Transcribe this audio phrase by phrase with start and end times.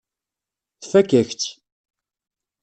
[0.81, 1.49] Tfakk-ak-tt.